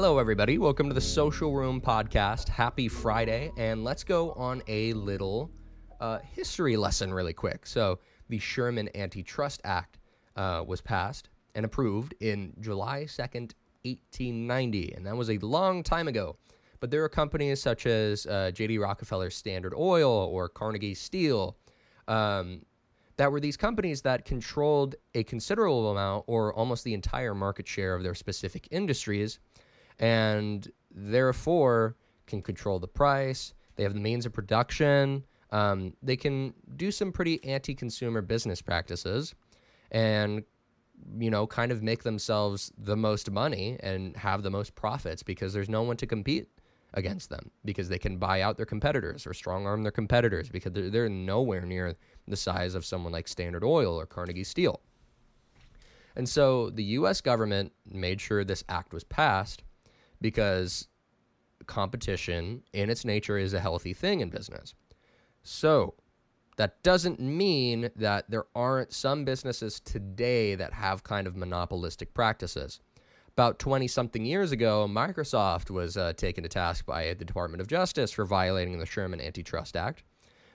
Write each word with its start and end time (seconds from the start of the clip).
Hello, 0.00 0.16
everybody. 0.16 0.56
Welcome 0.56 0.88
to 0.88 0.94
the 0.94 1.00
Social 1.02 1.52
Room 1.52 1.78
Podcast. 1.78 2.48
Happy 2.48 2.88
Friday, 2.88 3.52
and 3.58 3.84
let's 3.84 4.02
go 4.02 4.32
on 4.32 4.62
a 4.66 4.94
little 4.94 5.50
uh, 6.00 6.20
history 6.20 6.78
lesson 6.78 7.12
really 7.12 7.34
quick. 7.34 7.66
So, 7.66 7.98
the 8.30 8.38
Sherman 8.38 8.88
Antitrust 8.94 9.60
Act 9.62 9.98
uh, 10.36 10.64
was 10.66 10.80
passed 10.80 11.28
and 11.54 11.66
approved 11.66 12.14
in 12.20 12.54
July 12.60 13.02
2nd, 13.02 13.52
1890, 13.82 14.94
and 14.94 15.04
that 15.04 15.14
was 15.14 15.28
a 15.28 15.36
long 15.40 15.82
time 15.82 16.08
ago. 16.08 16.34
But 16.80 16.90
there 16.90 17.04
are 17.04 17.08
companies 17.10 17.60
such 17.60 17.84
as 17.84 18.24
uh, 18.24 18.52
J.D. 18.52 18.78
Rockefeller 18.78 19.28
Standard 19.28 19.74
Oil 19.74 20.10
or 20.10 20.48
Carnegie 20.48 20.94
Steel 20.94 21.58
um, 22.08 22.62
that 23.18 23.30
were 23.30 23.38
these 23.38 23.58
companies 23.58 24.00
that 24.00 24.24
controlled 24.24 24.94
a 25.14 25.24
considerable 25.24 25.90
amount 25.90 26.24
or 26.26 26.54
almost 26.54 26.84
the 26.84 26.94
entire 26.94 27.34
market 27.34 27.68
share 27.68 27.94
of 27.94 28.02
their 28.02 28.14
specific 28.14 28.66
industries 28.70 29.38
and 30.00 30.66
therefore 30.90 31.94
can 32.26 32.42
control 32.42 32.80
the 32.80 32.88
price. 32.88 33.54
They 33.76 33.84
have 33.84 33.94
the 33.94 34.00
means 34.00 34.26
of 34.26 34.32
production. 34.32 35.24
Um, 35.52 35.94
they 36.02 36.16
can 36.16 36.54
do 36.76 36.90
some 36.90 37.12
pretty 37.12 37.42
anti-consumer 37.44 38.22
business 38.22 38.62
practices, 38.62 39.34
and 39.90 40.42
you 41.18 41.30
know, 41.30 41.46
kind 41.46 41.72
of 41.72 41.82
make 41.82 42.02
themselves 42.02 42.72
the 42.76 42.96
most 42.96 43.30
money 43.30 43.78
and 43.80 44.16
have 44.16 44.42
the 44.42 44.50
most 44.50 44.74
profits 44.74 45.22
because 45.22 45.52
there's 45.52 45.68
no 45.68 45.82
one 45.82 45.96
to 45.96 46.06
compete 46.06 46.48
against 46.94 47.30
them 47.30 47.50
because 47.64 47.88
they 47.88 47.98
can 47.98 48.18
buy 48.18 48.42
out 48.42 48.56
their 48.56 48.66
competitors 48.66 49.26
or 49.26 49.32
strong 49.32 49.66
arm 49.66 49.82
their 49.82 49.92
competitors 49.92 50.50
because 50.50 50.72
they're, 50.72 50.90
they're 50.90 51.08
nowhere 51.08 51.62
near 51.62 51.96
the 52.28 52.36
size 52.36 52.74
of 52.74 52.84
someone 52.84 53.12
like 53.12 53.28
Standard 53.28 53.64
Oil 53.64 53.98
or 53.98 54.06
Carnegie 54.06 54.44
Steel. 54.44 54.80
And 56.16 56.28
so 56.28 56.68
the 56.70 56.84
US 56.84 57.20
government 57.20 57.72
made 57.86 58.20
sure 58.20 58.44
this 58.44 58.64
act 58.68 58.92
was 58.92 59.04
passed 59.04 59.62
because 60.20 60.88
competition 61.66 62.62
in 62.72 62.90
its 62.90 63.04
nature 63.04 63.38
is 63.38 63.54
a 63.54 63.60
healthy 63.60 63.92
thing 63.92 64.20
in 64.20 64.28
business. 64.28 64.74
So, 65.42 65.94
that 66.56 66.82
doesn't 66.82 67.18
mean 67.18 67.90
that 67.96 68.30
there 68.30 68.44
aren't 68.54 68.92
some 68.92 69.24
businesses 69.24 69.80
today 69.80 70.54
that 70.56 70.74
have 70.74 71.02
kind 71.02 71.26
of 71.26 71.34
monopolistic 71.34 72.12
practices. 72.12 72.80
About 73.28 73.58
20 73.58 73.88
something 73.88 74.26
years 74.26 74.52
ago, 74.52 74.86
Microsoft 74.86 75.70
was 75.70 75.96
uh, 75.96 76.12
taken 76.12 76.42
to 76.42 76.50
task 76.50 76.84
by 76.84 77.14
the 77.14 77.24
Department 77.24 77.62
of 77.62 77.66
Justice 77.66 78.10
for 78.10 78.26
violating 78.26 78.78
the 78.78 78.84
Sherman 78.84 79.22
Antitrust 79.22 79.74
Act 79.74 80.02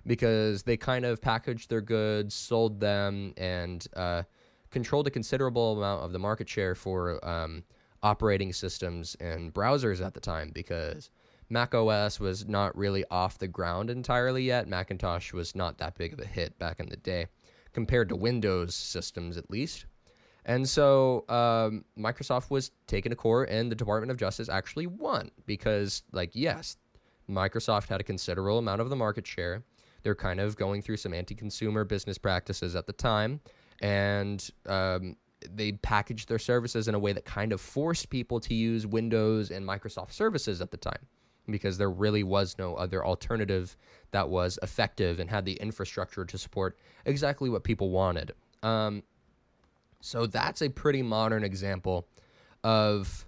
because 0.06 0.62
they 0.64 0.78
kind 0.78 1.06
of 1.06 1.22
packaged 1.22 1.70
their 1.70 1.82
goods, 1.82 2.36
sold 2.36 2.80
them, 2.80 3.34
and 3.38 3.88
uh, 3.96 4.24
controlled 4.70 5.08
a 5.08 5.10
considerable 5.10 5.78
amount 5.78 6.04
of 6.04 6.12
the 6.12 6.20
market 6.20 6.48
share 6.48 6.76
for 6.76 7.26
um, 7.28 7.64
operating 8.06 8.54
systems 8.54 9.16
and 9.20 9.52
browsers 9.52 10.06
at 10.06 10.14
the 10.14 10.20
time 10.20 10.52
because 10.54 11.10
Mac 11.50 11.74
OS 11.74 12.20
was 12.20 12.48
not 12.48 12.78
really 12.78 13.04
off 13.10 13.40
the 13.40 13.48
ground 13.48 13.90
entirely 13.90 14.44
yet. 14.44 14.68
Macintosh 14.68 15.34
was 15.34 15.56
not 15.56 15.80
that 15.80 15.98
big 15.98 16.14
of 16.14 16.20
a 16.20 16.26
hit 16.26 16.58
back 16.60 16.80
in 16.80 16.88
the 16.88 16.98
day 16.98 17.26
compared 17.74 18.08
to 18.10 18.16
Windows 18.16 18.76
systems, 18.76 19.38
at 19.38 19.50
least. 19.50 19.88
And 20.46 20.70
so 20.70 21.26
um, 21.30 21.84
Microsoft 21.98 22.52
was 22.52 22.70
taken 22.86 23.10
to 23.10 23.16
court, 23.16 23.50
and 23.50 23.72
the 23.72 23.76
Department 23.76 24.12
of 24.12 24.18
Justice 24.18 24.50
actually 24.50 24.86
won 24.86 25.32
because, 25.48 26.04
like, 26.12 26.30
yes, 26.34 26.78
Microsoft 27.28 27.90
had 27.90 28.00
a 28.00 28.04
considerable 28.04 28.60
amount 28.60 28.82
of 28.82 28.92
the 28.92 28.96
market 28.96 29.26
share. 29.26 29.64
They're 30.04 30.14
kind 30.14 30.40
of 30.40 30.56
going 30.56 30.84
through 30.84 30.98
some 30.98 31.16
anti 31.16 31.34
consumer 31.34 31.84
business 31.84 32.20
practices 32.20 32.76
at 32.76 32.86
the 32.86 32.94
time. 32.94 33.42
And 33.82 34.48
um, 34.68 35.16
they 35.54 35.74
packaged 35.74 36.30
their 36.30 36.40
services 36.40 36.88
in 36.88 36.96
a 36.96 37.00
way 37.00 37.14
that 37.14 37.26
kind 37.26 37.52
of 37.54 37.62
forced 37.62 38.10
people 38.10 38.40
to 38.42 38.54
use 38.54 38.86
Windows 38.86 39.52
and 39.52 39.68
Microsoft 39.68 40.12
services 40.12 40.62
at 40.62 40.72
the 40.72 40.78
time 40.78 41.08
because 41.50 41.78
there 41.78 41.90
really 41.90 42.24
was 42.24 42.56
no 42.58 42.76
other 42.76 43.06
alternative 43.06 43.78
that 44.12 44.28
was 44.30 44.58
effective 44.64 45.20
and 45.20 45.30
had 45.30 45.46
the 45.46 45.54
infrastructure 45.54 46.26
to 46.26 46.38
support 46.38 46.78
exactly 47.06 47.50
what 47.50 47.64
people 47.64 47.92
wanted. 47.92 48.34
Um, 48.64 49.04
so 50.02 50.26
that's 50.26 50.62
a 50.62 50.70
pretty 50.70 51.02
modern 51.02 51.44
example 51.44 52.08
of 52.64 53.26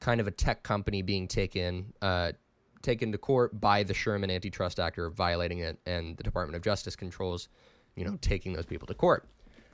kind 0.00 0.20
of 0.20 0.26
a 0.26 0.30
tech 0.30 0.62
company 0.62 1.02
being 1.02 1.28
taken 1.28 1.92
uh, 2.02 2.32
taken 2.82 3.12
to 3.12 3.18
court 3.18 3.60
by 3.60 3.82
the 3.82 3.92
Sherman 3.92 4.30
Antitrust 4.30 4.80
Act 4.80 4.98
or 4.98 5.10
violating 5.10 5.58
it, 5.58 5.78
and 5.86 6.16
the 6.16 6.22
Department 6.22 6.56
of 6.56 6.62
Justice 6.62 6.96
controls, 6.96 7.48
you 7.94 8.04
know, 8.04 8.16
taking 8.22 8.52
those 8.54 8.64
people 8.64 8.86
to 8.86 8.94
court. 8.94 9.26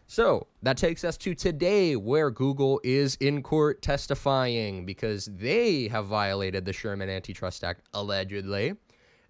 So 0.07 0.47
that 0.63 0.77
takes 0.77 1.03
us 1.05 1.17
to 1.19 1.35
today, 1.35 1.97
where 1.97 2.31
Google 2.31 2.81
is 2.85 3.17
in 3.17 3.43
court 3.43 3.83
testifying 3.83 4.87
because 4.87 5.27
they 5.27 5.89
have 5.89 6.07
violated 6.07 6.65
the 6.65 6.73
Sherman 6.73 7.11
Antitrust 7.11 7.65
Act 7.65 7.83
allegedly. 7.93 8.75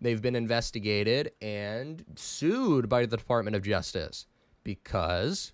They've 0.01 0.21
been 0.21 0.37
investigated 0.37 1.33
and 1.41 2.05
sued 2.17 2.89
by 2.89 3.07
the 3.07 3.17
Department 3.17 3.57
of 3.57 3.63
Justice 3.63 4.27
because, 4.65 5.53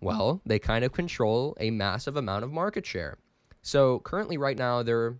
well, 0.00 0.40
they 0.46 0.58
kind 0.58 0.84
of 0.84 0.92
control 0.92 1.54
a 1.60 1.70
massive 1.70 2.16
amount 2.16 2.44
of 2.44 2.50
market 2.50 2.86
share. 2.86 3.18
So 3.60 3.98
currently, 4.00 4.38
right 4.38 4.56
now, 4.56 4.82
they're 4.82 5.16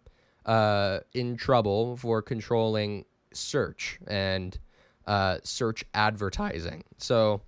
uh, 0.47 1.01
in 1.13 1.37
trouble 1.37 1.97
for 1.99 2.23
controlling 2.23 3.05
search 3.35 3.99
and 4.07 4.59
uh, 5.07 5.39
search 5.45 5.85
advertising. 5.93 6.85
So 6.97 7.43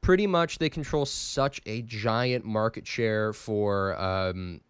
pretty 0.00 0.26
much 0.26 0.58
they 0.58 0.70
control 0.70 1.06
such 1.06 1.60
a 1.66 1.82
giant 1.82 2.44
market 2.44 2.86
share 2.86 3.32
for 3.32 4.00
um, 4.00 4.60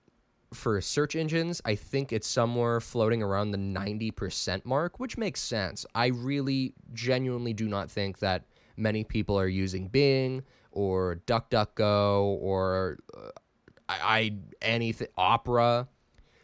for 0.52 0.80
search 0.80 1.14
engines. 1.14 1.60
I 1.64 1.74
think 1.74 2.12
it's 2.12 2.26
somewhere 2.26 2.80
floating 2.80 3.22
around 3.22 3.52
the 3.52 3.58
90% 3.58 4.64
mark, 4.64 4.98
which 4.98 5.16
makes 5.16 5.40
sense. 5.40 5.86
I 5.94 6.06
really 6.06 6.74
genuinely 6.92 7.52
do 7.52 7.68
not 7.68 7.90
think 7.90 8.18
that 8.18 8.44
many 8.76 9.04
people 9.04 9.38
are 9.38 9.46
using 9.46 9.88
Bing 9.88 10.42
or 10.72 11.20
DuckDuckGo 11.26 12.22
or 12.40 12.98
uh, 13.16 13.30
I, 13.88 13.98
I 14.02 14.32
anything 14.62 15.08
Opera. 15.16 15.88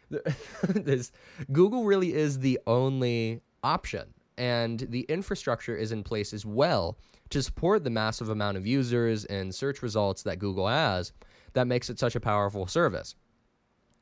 this 0.69 1.11
Google 1.51 1.83
really 1.83 2.13
is 2.13 2.39
the 2.39 2.59
only 2.65 3.41
option 3.61 4.13
and 4.37 4.79
the 4.89 5.01
infrastructure 5.01 5.75
is 5.75 5.91
in 5.91 6.03
place 6.03 6.31
as 6.31 6.45
well 6.45 6.97
to 7.29 7.43
support 7.43 7.83
the 7.83 7.89
massive 7.89 8.29
amount 8.29 8.57
of 8.57 8.65
users 8.65 9.25
and 9.25 9.53
search 9.53 9.81
results 9.81 10.23
that 10.23 10.39
Google 10.39 10.67
has 10.67 11.13
that 11.53 11.67
makes 11.67 11.89
it 11.89 11.99
such 11.99 12.15
a 12.15 12.19
powerful 12.19 12.67
service. 12.67 13.15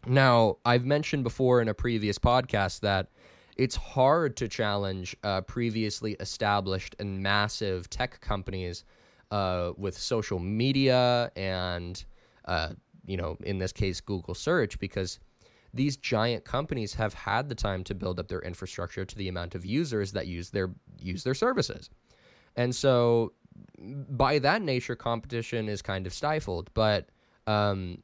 Now, 0.08 0.58
I've 0.66 0.86
mentioned 0.86 1.24
before 1.24 1.62
in 1.62 1.68
a 1.68 1.74
previous 1.74 2.20
podcast 2.20 2.82
that 2.82 3.08
it's 3.58 3.76
hard 3.76 4.36
to 4.38 4.48
challenge 4.48 5.16
uh, 5.24 5.42
previously 5.42 6.14
established 6.20 6.96
and 7.00 7.24
massive 7.24 7.90
tech 7.90 8.20
companies 8.22 8.84
uh, 9.32 9.72
with 9.78 9.98
social 9.98 10.40
media 10.40 11.32
and, 11.36 12.04
uh, 12.46 12.70
you 13.06 13.18
know, 13.18 13.38
in 13.44 13.58
this 13.58 13.72
case, 13.72 14.02
Google 14.02 14.36
search, 14.36 14.78
because 14.80 15.20
these 15.74 15.98
giant 15.98 16.46
companies 16.46 16.94
have 16.94 17.14
had 17.14 17.50
the 17.50 17.56
time 17.56 17.84
to 17.86 17.96
build 17.96 18.20
up 18.20 18.28
their 18.28 18.42
infrastructure 18.42 19.06
to 19.06 19.16
the 19.16 19.28
amount 19.28 19.56
of 19.56 19.66
users 19.66 20.12
that 20.14 20.28
use 20.28 20.50
their 20.50 20.70
use 21.00 21.24
their 21.24 21.34
services. 21.34 21.90
And 22.56 22.76
so, 22.76 23.34
by 23.78 24.40
that 24.40 24.62
nature, 24.62 24.96
competition 24.96 25.70
is 25.70 25.82
kind 25.82 26.08
of 26.08 26.14
stifled. 26.14 26.70
But 26.74 27.10
um, 27.48 28.02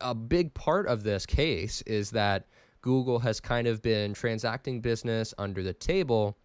a 0.00 0.14
big 0.14 0.54
part 0.54 0.86
of 0.86 1.02
this 1.02 1.26
case 1.26 1.82
is 1.82 2.10
that 2.10 2.46
Google 2.80 3.18
has 3.20 3.40
kind 3.40 3.68
of 3.68 3.82
been 3.82 4.14
transacting 4.14 4.80
business 4.80 5.34
under 5.38 5.62
the 5.62 5.72
table 5.72 6.36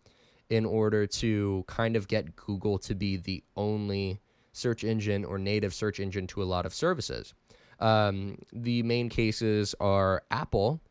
in 0.50 0.66
order 0.66 1.06
to 1.08 1.64
kind 1.68 1.96
of 1.96 2.08
get 2.08 2.36
Google 2.36 2.78
to 2.80 2.96
be 2.96 3.18
the 3.18 3.44
only 3.56 4.20
search 4.54 4.84
engine 4.84 5.26
or 5.26 5.38
native 5.38 5.74
search 5.74 6.00
engine 6.00 6.28
to 6.28 6.42
a 6.42 6.46
lot 6.46 6.66
of 6.66 6.74
services. 6.74 7.34
Um, 7.80 8.38
the 8.54 8.82
main 8.84 9.10
cases 9.10 9.76
are 9.80 10.24
Apple, 10.32 10.82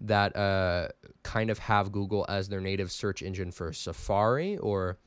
that 0.00 0.34
uh, 0.34 0.88
kind 1.22 1.50
of 1.50 1.58
have 1.58 1.92
Google 1.92 2.24
as 2.28 2.48
their 2.48 2.60
native 2.60 2.90
search 2.90 3.22
engine 3.22 3.50
for 3.50 3.72
Safari 3.72 4.56
or 4.58 4.98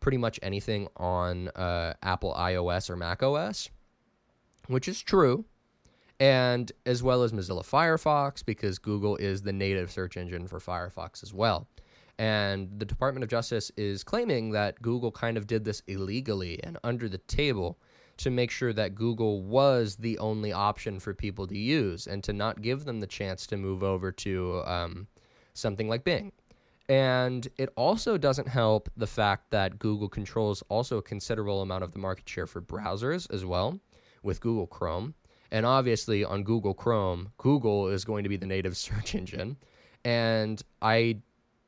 pretty 0.00 0.18
much 0.18 0.38
anything 0.42 0.88
on 0.96 1.48
uh, 1.48 1.94
Apple 2.02 2.34
iOS 2.34 2.90
or 2.90 2.96
Mac 2.96 3.22
OS, 3.22 3.70
which 4.66 4.88
is 4.88 5.00
true, 5.00 5.44
and 6.20 6.70
as 6.86 7.02
well 7.02 7.22
as 7.22 7.32
Mozilla 7.32 7.64
Firefox, 7.64 8.44
because 8.44 8.78
Google 8.78 9.16
is 9.16 9.42
the 9.42 9.52
native 9.52 9.90
search 9.90 10.16
engine 10.16 10.46
for 10.46 10.58
Firefox 10.58 11.22
as 11.22 11.32
well. 11.32 11.68
And 12.18 12.68
the 12.78 12.84
Department 12.84 13.22
of 13.22 13.30
Justice 13.30 13.70
is 13.76 14.02
claiming 14.02 14.50
that 14.50 14.82
Google 14.82 15.12
kind 15.12 15.36
of 15.36 15.46
did 15.46 15.64
this 15.64 15.82
illegally 15.86 16.62
and 16.64 16.76
under 16.82 17.08
the 17.08 17.18
table 17.18 17.78
to 18.18 18.30
make 18.30 18.50
sure 18.50 18.72
that 18.72 18.96
Google 18.96 19.42
was 19.42 19.94
the 19.94 20.18
only 20.18 20.52
option 20.52 20.98
for 20.98 21.14
people 21.14 21.46
to 21.46 21.56
use 21.56 22.08
and 22.08 22.22
to 22.24 22.32
not 22.32 22.60
give 22.60 22.84
them 22.84 22.98
the 22.98 23.06
chance 23.06 23.46
to 23.46 23.56
move 23.56 23.84
over 23.84 24.10
to 24.10 24.62
um, 24.66 25.06
something 25.54 25.88
like 25.88 26.02
Bing. 26.02 26.32
And 26.88 27.46
it 27.58 27.68
also 27.76 28.16
doesn't 28.16 28.48
help 28.48 28.88
the 28.96 29.06
fact 29.06 29.50
that 29.50 29.78
Google 29.78 30.08
controls 30.08 30.62
also 30.70 30.96
a 30.96 31.02
considerable 31.02 31.60
amount 31.60 31.84
of 31.84 31.92
the 31.92 31.98
market 31.98 32.28
share 32.28 32.46
for 32.46 32.62
browsers 32.62 33.30
as 33.32 33.44
well 33.44 33.78
with 34.22 34.40
Google 34.40 34.66
Chrome. 34.66 35.14
And 35.50 35.66
obviously, 35.66 36.24
on 36.24 36.44
Google 36.44 36.74
Chrome, 36.74 37.32
Google 37.36 37.88
is 37.88 38.04
going 38.04 38.22
to 38.22 38.28
be 38.28 38.36
the 38.36 38.46
native 38.46 38.76
search 38.76 39.14
engine. 39.14 39.56
And 40.04 40.62
I 40.80 41.20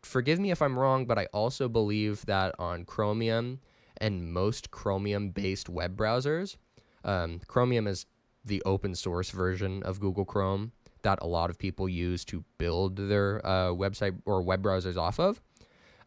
forgive 0.03 0.39
me 0.39 0.51
if 0.51 0.63
I'm 0.63 0.79
wrong, 0.79 1.05
but 1.05 1.19
I 1.19 1.27
also 1.27 1.69
believe 1.69 2.25
that 2.27 2.55
on 2.59 2.85
Chromium 2.85 3.61
and 3.99 4.33
most 4.33 4.71
Chromium 4.71 5.31
based 5.31 5.69
web 5.69 5.97
browsers, 5.97 6.57
um, 7.05 7.41
Chromium 7.47 7.87
is 7.87 8.07
the 8.45 8.63
open 8.65 8.95
source 8.95 9.31
version 9.31 9.83
of 9.83 10.01
Google 10.01 10.25
Chrome 10.25 10.73
that 11.03 11.19
a 11.23 11.27
lot 11.27 11.51
of 11.51 11.59
people 11.59 11.89
use 11.89 12.25
to 12.27 12.45
build 12.59 12.97
their 12.97 13.45
uh, 13.47 13.69
website 13.69 14.21
or 14.25 14.43
web 14.43 14.63
browsers 14.63 14.97
off 14.97 15.19
of. 15.19 15.41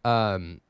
Um, 0.06 0.62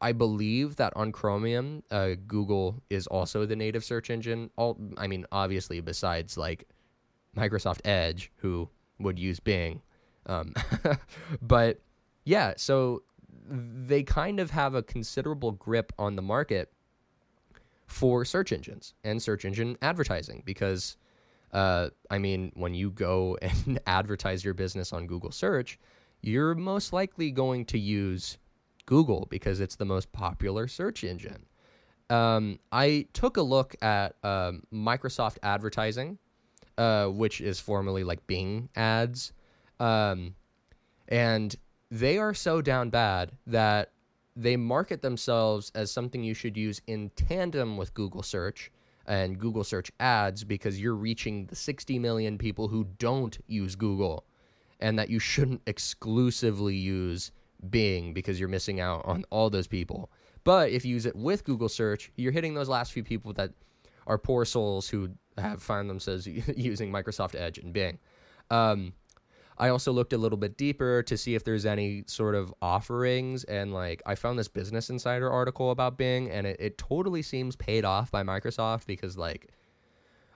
I 0.00 0.12
believe 0.12 0.76
that 0.76 0.92
on 0.96 1.12
Chromium, 1.12 1.84
uh, 1.90 2.10
Google 2.26 2.82
is 2.90 3.06
also 3.06 3.46
the 3.46 3.54
native 3.54 3.84
search 3.84 4.10
engine. 4.10 4.50
All 4.56 4.76
I 4.98 5.06
mean, 5.06 5.26
obviously, 5.30 5.80
besides 5.80 6.36
like 6.36 6.68
Microsoft 7.36 7.80
Edge, 7.84 8.32
who 8.36 8.68
would 8.98 9.18
use 9.18 9.38
Bing, 9.38 9.80
um, 10.26 10.54
but 11.42 11.80
yeah, 12.24 12.54
so 12.56 13.02
they 13.48 14.02
kind 14.02 14.40
of 14.40 14.50
have 14.50 14.74
a 14.74 14.82
considerable 14.82 15.52
grip 15.52 15.92
on 15.98 16.16
the 16.16 16.22
market 16.22 16.72
for 17.86 18.24
search 18.24 18.52
engines 18.52 18.94
and 19.04 19.22
search 19.22 19.44
engine 19.44 19.76
advertising 19.82 20.42
because 20.44 20.96
uh, 21.52 21.88
I 22.10 22.18
mean, 22.18 22.52
when 22.54 22.74
you 22.74 22.90
go 22.90 23.36
and 23.42 23.78
advertise 23.86 24.44
your 24.44 24.54
business 24.54 24.92
on 24.92 25.06
Google 25.06 25.32
search, 25.32 25.78
you're 26.20 26.54
most 26.54 26.92
likely 26.92 27.30
going 27.30 27.64
to 27.66 27.78
use 27.78 28.38
Google 28.86 29.26
because 29.30 29.60
it's 29.60 29.76
the 29.76 29.84
most 29.84 30.12
popular 30.12 30.68
search 30.68 31.04
engine. 31.04 31.46
Um, 32.10 32.58
I 32.70 33.06
took 33.12 33.36
a 33.36 33.42
look 33.42 33.74
at 33.82 34.16
um, 34.22 34.62
Microsoft 34.72 35.38
advertising, 35.42 36.18
uh, 36.76 37.06
which 37.06 37.40
is 37.40 37.58
formerly 37.58 38.04
like 38.04 38.26
Bing 38.26 38.68
ads. 38.76 39.32
Um, 39.80 40.34
and 41.08 41.54
they 41.90 42.18
are 42.18 42.34
so 42.34 42.60
down 42.62 42.90
bad 42.90 43.32
that 43.46 43.92
they 44.36 44.56
market 44.56 45.02
themselves 45.02 45.70
as 45.74 45.90
something 45.90 46.22
you 46.22 46.34
should 46.34 46.56
use 46.56 46.80
in 46.86 47.10
tandem 47.10 47.76
with 47.76 47.94
Google 47.94 48.22
search 48.22 48.70
and 49.06 49.38
Google 49.38 49.64
search 49.64 49.90
ads 50.00 50.44
because 50.44 50.80
you're 50.80 50.94
reaching 50.94 51.46
the 51.46 51.56
60 51.56 51.98
million 51.98 52.38
people 52.38 52.68
who 52.68 52.84
don't 52.98 53.38
use 53.46 53.74
Google 53.74 54.24
and 54.80 54.98
that 54.98 55.10
you 55.10 55.18
shouldn't 55.18 55.62
exclusively 55.66 56.74
use 56.74 57.30
Bing 57.70 58.12
because 58.12 58.40
you're 58.40 58.48
missing 58.48 58.80
out 58.80 59.04
on 59.04 59.24
all 59.30 59.50
those 59.50 59.66
people. 59.66 60.10
But 60.44 60.70
if 60.70 60.84
you 60.84 60.94
use 60.94 61.06
it 61.06 61.14
with 61.14 61.44
Google 61.44 61.68
search, 61.68 62.10
you're 62.16 62.32
hitting 62.32 62.54
those 62.54 62.68
last 62.68 62.92
few 62.92 63.04
people 63.04 63.32
that 63.34 63.52
are 64.06 64.18
poor 64.18 64.44
souls 64.44 64.88
who 64.88 65.10
have 65.38 65.62
found 65.62 65.88
themselves 65.88 66.26
using 66.56 66.90
Microsoft 66.92 67.34
Edge 67.34 67.58
and 67.58 67.72
Bing. 67.72 67.98
Um, 68.50 68.92
I 69.58 69.68
also 69.68 69.92
looked 69.92 70.12
a 70.12 70.18
little 70.18 70.38
bit 70.38 70.56
deeper 70.56 71.02
to 71.02 71.16
see 71.16 71.34
if 71.34 71.44
there's 71.44 71.66
any 71.66 72.04
sort 72.06 72.34
of 72.34 72.52
offerings. 72.62 73.44
And 73.44 73.72
like, 73.72 74.02
I 74.06 74.14
found 74.14 74.38
this 74.38 74.48
Business 74.48 74.90
Insider 74.90 75.30
article 75.30 75.70
about 75.70 75.98
Bing, 75.98 76.30
and 76.30 76.46
it, 76.46 76.56
it 76.58 76.78
totally 76.78 77.22
seems 77.22 77.56
paid 77.56 77.84
off 77.84 78.10
by 78.10 78.22
Microsoft 78.22 78.86
because, 78.86 79.18
like, 79.18 79.50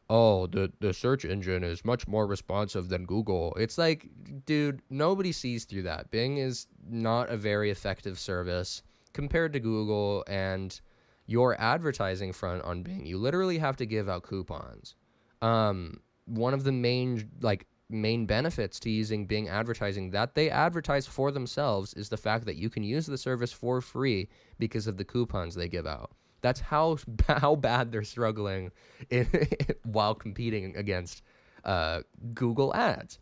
oh, 0.09 0.47
the, 0.47 0.73
the 0.81 0.95
search 0.95 1.25
engine 1.25 1.65
is 1.65 1.85
much 1.85 2.07
more 2.07 2.27
responsive 2.27 2.89
than 2.89 3.07
Google. 3.07 3.55
It's 3.59 3.79
like, 3.79 4.09
dude, 4.45 4.81
nobody 4.91 5.33
sees 5.33 5.65
through 5.65 5.83
that. 5.83 6.11
Bing 6.11 6.37
is 6.37 6.67
not 6.89 7.31
a 7.31 7.37
very 7.37 7.71
effective 7.71 8.19
service 8.19 8.83
compared 9.13 9.53
to 9.55 9.61
Google 9.61 10.25
and 10.29 10.81
your 11.27 11.61
advertising 11.61 12.33
front 12.33 12.63
on 12.63 12.83
Bing. 12.83 13.05
You 13.05 13.19
literally 13.19 13.59
have 13.59 13.77
to 13.79 13.87
give 13.87 14.09
out 14.09 14.23
coupons. 14.23 14.95
Um, 15.43 16.01
one 16.27 16.55
of 16.55 16.63
the 16.63 16.73
main, 16.73 17.29
like, 17.41 17.67
main 17.89 18.27
benefits 18.27 18.81
to 18.81 18.91
using 18.91 19.27
Bing 19.27 19.49
advertising 19.49 20.11
that 20.11 20.35
they 20.35 20.51
advertise 20.51 21.07
for 21.07 21.31
themselves 21.31 21.95
is 21.95 22.09
the 22.09 22.17
fact 22.17 22.45
that 22.47 22.57
you 22.57 22.69
can 22.69 22.83
use 22.83 23.07
the 23.07 23.19
service 23.19 23.53
for 23.53 23.81
free 23.81 24.29
because 24.59 24.87
of 24.87 24.97
the 24.97 25.05
coupons 25.05 25.55
they 25.55 25.69
give 25.69 25.87
out. 25.87 26.11
That's 26.41 26.61
how 26.61 26.99
how 27.29 27.55
bad 27.57 27.93
they're 27.93 28.05
struggling 28.05 28.73
in, 29.11 29.29
while 29.85 30.15
competing 30.15 30.77
against 30.77 31.23
uh, 31.65 32.03
Google 32.35 32.75
Ads. 32.75 33.19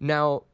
Now, 0.00 0.44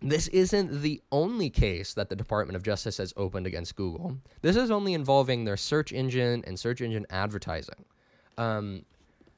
this 0.00 0.28
isn't 0.28 0.82
the 0.82 1.00
only 1.12 1.48
case 1.48 1.94
that 1.94 2.08
the 2.08 2.16
Department 2.16 2.56
of 2.56 2.62
Justice 2.62 2.96
has 2.98 3.12
opened 3.16 3.46
against 3.46 3.76
Google. 3.76 4.16
This 4.40 4.56
is 4.56 4.70
only 4.70 4.94
involving 4.94 5.44
their 5.44 5.56
search 5.56 5.92
engine 5.92 6.42
and 6.46 6.58
search 6.58 6.80
engine 6.80 7.06
advertising. 7.10 7.84
Um, 8.36 8.84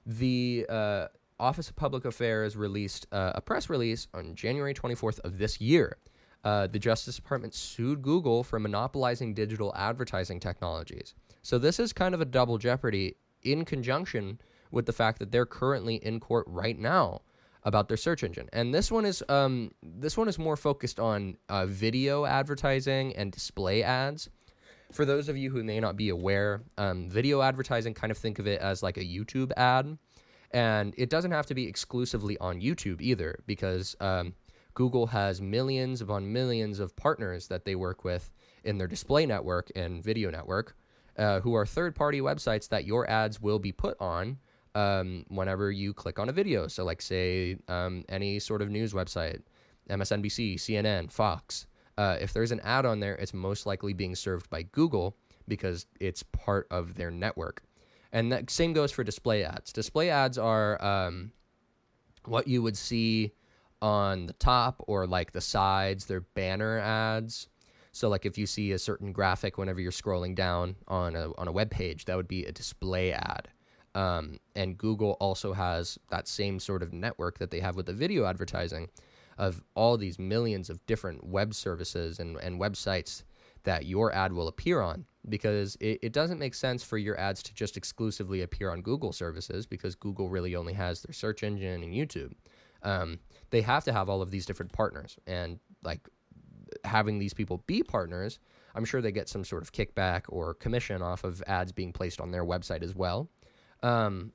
the 0.06 0.66
uh, 0.68 1.06
Office 1.40 1.68
of 1.68 1.76
Public 1.76 2.04
Affairs 2.04 2.56
released 2.56 3.06
uh, 3.12 3.32
a 3.34 3.40
press 3.40 3.68
release 3.68 4.06
on 4.14 4.34
January 4.34 4.74
24th 4.74 5.20
of 5.20 5.38
this 5.38 5.60
year. 5.60 5.96
Uh, 6.44 6.66
the 6.66 6.78
Justice 6.78 7.16
Department 7.16 7.54
sued 7.54 8.02
Google 8.02 8.44
for 8.44 8.58
monopolizing 8.58 9.34
digital 9.34 9.72
advertising 9.74 10.38
technologies. 10.38 11.14
So 11.42 11.58
this 11.58 11.80
is 11.80 11.92
kind 11.92 12.14
of 12.14 12.20
a 12.20 12.26
double 12.26 12.58
jeopardy 12.58 13.16
in 13.42 13.64
conjunction 13.64 14.40
with 14.70 14.86
the 14.86 14.92
fact 14.92 15.18
that 15.18 15.32
they're 15.32 15.46
currently 15.46 15.96
in 15.96 16.20
court 16.20 16.46
right 16.48 16.78
now 16.78 17.22
about 17.62 17.88
their 17.88 17.96
search 17.96 18.22
engine. 18.22 18.48
And 18.52 18.74
this 18.74 18.90
one 18.90 19.06
is 19.06 19.22
um, 19.28 19.70
this 19.82 20.16
one 20.16 20.28
is 20.28 20.38
more 20.38 20.56
focused 20.56 21.00
on 21.00 21.38
uh, 21.48 21.66
video 21.66 22.26
advertising 22.26 23.16
and 23.16 23.32
display 23.32 23.82
ads. 23.82 24.28
For 24.92 25.04
those 25.04 25.28
of 25.28 25.36
you 25.36 25.50
who 25.50 25.64
may 25.64 25.80
not 25.80 25.96
be 25.96 26.10
aware, 26.10 26.62
um, 26.76 27.08
video 27.08 27.40
advertising 27.40 27.94
kind 27.94 28.10
of 28.10 28.18
think 28.18 28.38
of 28.38 28.46
it 28.46 28.60
as 28.60 28.82
like 28.82 28.98
a 28.98 29.04
YouTube 29.04 29.50
ad 29.56 29.98
and 30.54 30.94
it 30.96 31.10
doesn't 31.10 31.32
have 31.32 31.46
to 31.46 31.54
be 31.54 31.66
exclusively 31.66 32.38
on 32.38 32.60
YouTube 32.60 33.00
either, 33.00 33.40
because 33.44 33.96
um, 34.00 34.34
Google 34.74 35.08
has 35.08 35.42
millions 35.42 36.00
upon 36.00 36.32
millions 36.32 36.78
of 36.78 36.94
partners 36.94 37.48
that 37.48 37.64
they 37.64 37.74
work 37.74 38.04
with 38.04 38.30
in 38.62 38.78
their 38.78 38.86
display 38.86 39.26
network 39.26 39.72
and 39.74 40.02
video 40.02 40.30
network, 40.30 40.76
uh, 41.18 41.40
who 41.40 41.54
are 41.54 41.66
third 41.66 41.96
party 41.96 42.20
websites 42.20 42.68
that 42.68 42.84
your 42.84 43.10
ads 43.10 43.42
will 43.42 43.58
be 43.58 43.72
put 43.72 44.00
on 44.00 44.38
um, 44.76 45.26
whenever 45.28 45.72
you 45.72 45.92
click 45.92 46.20
on 46.20 46.28
a 46.28 46.32
video. 46.32 46.68
So, 46.68 46.84
like, 46.84 47.02
say, 47.02 47.56
um, 47.66 48.04
any 48.08 48.38
sort 48.38 48.62
of 48.62 48.70
news 48.70 48.92
website, 48.92 49.40
MSNBC, 49.90 50.54
CNN, 50.54 51.10
Fox. 51.10 51.66
Uh, 51.98 52.16
if 52.20 52.32
there's 52.32 52.52
an 52.52 52.60
ad 52.60 52.86
on 52.86 53.00
there, 53.00 53.16
it's 53.16 53.34
most 53.34 53.66
likely 53.66 53.92
being 53.92 54.14
served 54.14 54.48
by 54.50 54.62
Google 54.62 55.16
because 55.48 55.86
it's 55.98 56.22
part 56.22 56.68
of 56.70 56.94
their 56.94 57.10
network. 57.10 57.64
And 58.14 58.30
that 58.30 58.48
same 58.48 58.72
goes 58.72 58.92
for 58.92 59.02
display 59.02 59.42
ads. 59.44 59.72
Display 59.72 60.08
ads 60.08 60.38
are 60.38 60.82
um, 60.82 61.32
what 62.26 62.46
you 62.46 62.62
would 62.62 62.76
see 62.76 63.32
on 63.82 64.26
the 64.26 64.32
top 64.34 64.82
or 64.86 65.04
like 65.04 65.32
the 65.32 65.40
sides. 65.40 66.06
They're 66.06 66.20
banner 66.20 66.78
ads. 66.78 67.48
So 67.90 68.08
like 68.08 68.24
if 68.24 68.38
you 68.38 68.46
see 68.46 68.70
a 68.70 68.78
certain 68.78 69.12
graphic 69.12 69.58
whenever 69.58 69.80
you're 69.80 69.90
scrolling 69.90 70.36
down 70.36 70.76
on 70.86 71.16
a 71.16 71.32
on 71.36 71.48
a 71.48 71.52
web 71.52 71.70
page, 71.70 72.04
that 72.04 72.16
would 72.16 72.28
be 72.28 72.44
a 72.44 72.52
display 72.52 73.12
ad. 73.12 73.48
Um, 73.96 74.38
and 74.54 74.78
Google 74.78 75.16
also 75.20 75.52
has 75.52 75.98
that 76.10 76.28
same 76.28 76.60
sort 76.60 76.84
of 76.84 76.92
network 76.92 77.38
that 77.38 77.50
they 77.50 77.60
have 77.60 77.74
with 77.74 77.86
the 77.86 77.92
video 77.92 78.26
advertising 78.26 78.88
of 79.38 79.62
all 79.74 79.96
these 79.96 80.20
millions 80.20 80.70
of 80.70 80.84
different 80.86 81.24
web 81.24 81.52
services 81.52 82.20
and, 82.20 82.36
and 82.36 82.60
websites 82.60 83.24
that 83.64 83.86
your 83.86 84.14
ad 84.14 84.32
will 84.32 84.48
appear 84.48 84.80
on 84.80 85.04
because 85.28 85.76
it, 85.80 85.98
it 86.02 86.12
doesn't 86.12 86.38
make 86.38 86.54
sense 86.54 86.82
for 86.82 86.98
your 86.98 87.18
ads 87.18 87.42
to 87.42 87.54
just 87.54 87.76
exclusively 87.76 88.42
appear 88.42 88.70
on 88.70 88.82
Google 88.82 89.12
services 89.12 89.66
because 89.66 89.94
Google 89.94 90.28
really 90.28 90.54
only 90.54 90.74
has 90.74 91.02
their 91.02 91.14
search 91.14 91.42
engine 91.42 91.82
and 91.82 91.92
YouTube. 91.92 92.32
Um, 92.82 93.18
they 93.50 93.62
have 93.62 93.84
to 93.84 93.92
have 93.92 94.08
all 94.08 94.20
of 94.20 94.30
these 94.30 94.44
different 94.44 94.72
partners 94.72 95.16
and 95.26 95.58
like 95.82 96.06
having 96.84 97.18
these 97.18 97.34
people 97.34 97.62
be 97.66 97.82
partners. 97.82 98.38
I'm 98.74 98.84
sure 98.84 99.00
they 99.00 99.12
get 99.12 99.28
some 99.28 99.44
sort 99.44 99.62
of 99.62 99.72
kickback 99.72 100.22
or 100.28 100.54
commission 100.54 101.00
off 101.00 101.24
of 101.24 101.42
ads 101.46 101.72
being 101.72 101.92
placed 101.92 102.20
on 102.20 102.30
their 102.30 102.44
website 102.44 102.82
as 102.82 102.94
well. 102.94 103.28
Um, 103.82 104.32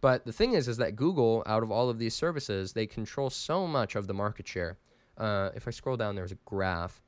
but 0.00 0.24
the 0.26 0.32
thing 0.32 0.52
is, 0.52 0.68
is 0.68 0.76
that 0.76 0.96
Google, 0.96 1.42
out 1.46 1.62
of 1.62 1.70
all 1.70 1.88
of 1.88 1.98
these 1.98 2.14
services, 2.14 2.72
they 2.72 2.86
control 2.86 3.30
so 3.30 3.66
much 3.66 3.96
of 3.96 4.06
the 4.06 4.14
market 4.14 4.46
share. 4.46 4.78
Uh, 5.16 5.50
if 5.54 5.66
I 5.66 5.70
scroll 5.70 5.96
down, 5.96 6.14
there's 6.14 6.32
a 6.32 6.38
graph 6.44 7.00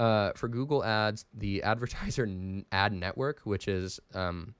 uh, 0.00 0.32
for 0.34 0.48
Google 0.48 0.82
Ads, 0.82 1.26
the 1.34 1.62
advertiser 1.72 2.24
n- 2.24 2.64
ad 2.72 2.92
network, 2.92 3.40
which 3.44 3.68
is 3.68 4.00
um, 4.14 4.54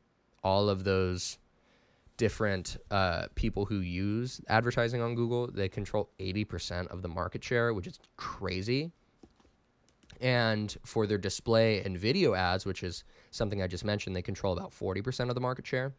all 0.44 0.68
of 0.68 0.84
those 0.84 1.38
different 2.18 2.76
uh, 2.90 3.26
people 3.34 3.64
who 3.64 3.80
use 3.80 4.42
advertising 4.48 5.00
on 5.00 5.14
Google, 5.14 5.50
they 5.50 5.70
control 5.70 6.10
80% 6.20 6.88
of 6.88 7.00
the 7.00 7.08
market 7.08 7.42
share, 7.42 7.72
which 7.72 7.86
is 7.86 7.98
crazy. 8.18 8.92
And 10.20 10.76
for 10.84 11.06
their 11.06 11.16
display 11.16 11.82
and 11.82 11.96
video 11.96 12.34
ads, 12.34 12.66
which 12.66 12.82
is 12.82 13.04
something 13.30 13.62
I 13.62 13.66
just 13.66 13.86
mentioned, 13.86 14.14
they 14.14 14.20
control 14.20 14.52
about 14.52 14.70
40% 14.70 15.30
of 15.30 15.34
the 15.34 15.40
market 15.40 15.66
share. 15.66 15.94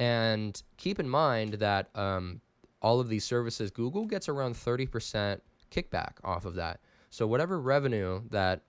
And 0.00 0.60
keep 0.76 0.98
in 0.98 1.08
mind 1.08 1.54
that 1.54 1.90
um, 1.94 2.40
all 2.82 2.98
of 2.98 3.08
these 3.08 3.22
services, 3.22 3.70
Google 3.70 4.06
gets 4.06 4.28
around 4.28 4.56
30% 4.56 5.40
kickback 5.70 6.14
off 6.24 6.44
of 6.44 6.56
that. 6.56 6.80
So 7.10 7.28
whatever 7.28 7.60
revenue 7.60 8.22
that 8.30 8.62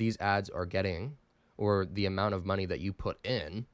these 0.00 0.16
ads 0.18 0.48
are 0.48 0.64
getting 0.64 1.14
or 1.58 1.84
the 1.84 2.06
amount 2.06 2.34
of 2.34 2.46
money 2.46 2.64
that 2.64 2.80
you 2.80 2.90
put 2.90 3.18
in, 3.22 3.66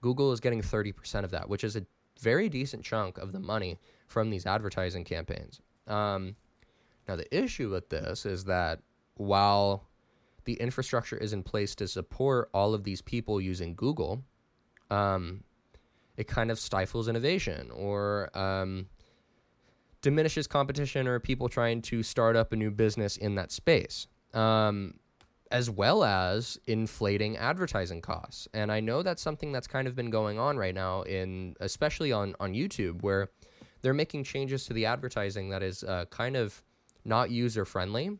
Google 0.00 0.32
is 0.32 0.40
getting 0.40 0.62
30% 0.62 1.24
of 1.24 1.30
that, 1.30 1.46
which 1.46 1.62
is 1.62 1.76
a 1.76 1.84
very 2.20 2.48
decent 2.48 2.82
chunk 2.82 3.18
of 3.18 3.32
the 3.32 3.38
money 3.38 3.78
from 4.06 4.30
these 4.30 4.46
advertising 4.46 5.04
campaigns. 5.04 5.60
Um, 5.86 6.36
now, 7.06 7.16
the 7.16 7.36
issue 7.36 7.70
with 7.70 7.90
this 7.90 8.24
is 8.24 8.44
that 8.44 8.80
while 9.16 9.84
the 10.46 10.54
infrastructure 10.54 11.18
is 11.18 11.34
in 11.34 11.42
place 11.42 11.74
to 11.74 11.86
support 11.86 12.48
all 12.54 12.72
of 12.72 12.82
these 12.82 13.02
people 13.02 13.38
using 13.38 13.74
Google, 13.74 14.24
um, 14.90 15.44
it 16.16 16.26
kind 16.26 16.50
of 16.50 16.58
stifles 16.58 17.08
innovation 17.08 17.70
or 17.70 18.30
um, 18.32 18.86
diminishes 20.00 20.46
competition 20.46 21.06
or 21.06 21.20
people 21.20 21.50
trying 21.50 21.82
to 21.82 22.02
start 22.02 22.36
up 22.36 22.54
a 22.54 22.56
new 22.56 22.70
business 22.70 23.18
in 23.18 23.34
that 23.34 23.52
space, 23.52 24.06
um, 24.32 24.94
as 25.50 25.70
well 25.70 26.04
as 26.04 26.58
inflating 26.66 27.36
advertising 27.36 28.00
costs. 28.00 28.48
And 28.54 28.72
I 28.72 28.80
know 28.80 29.02
that's 29.02 29.22
something 29.22 29.52
that's 29.52 29.66
kind 29.66 29.86
of 29.86 29.94
been 29.94 30.10
going 30.10 30.38
on 30.38 30.56
right 30.56 30.74
now, 30.74 31.02
in 31.02 31.54
especially 31.60 32.12
on 32.12 32.34
on 32.40 32.54
YouTube, 32.54 33.02
where 33.02 33.28
they're 33.82 33.94
making 33.94 34.24
changes 34.24 34.64
to 34.66 34.72
the 34.72 34.86
advertising 34.86 35.50
that 35.50 35.62
is 35.62 35.84
uh, 35.84 36.06
kind 36.10 36.36
of 36.36 36.62
not 37.04 37.30
user 37.30 37.64
friendly. 37.64 38.18